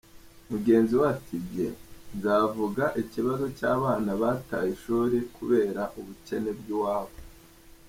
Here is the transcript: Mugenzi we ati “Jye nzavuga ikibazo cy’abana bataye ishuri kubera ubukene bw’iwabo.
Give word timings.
Mugenzi 0.51 0.93
we 0.99 1.05
ati 1.15 1.35
“Jye 1.49 1.67
nzavuga 2.15 2.83
ikibazo 3.01 3.45
cy’abana 3.57 4.11
bataye 4.21 4.69
ishuri 4.75 5.17
kubera 5.35 5.81
ubukene 5.99 6.51
bw’iwabo. 6.59 7.15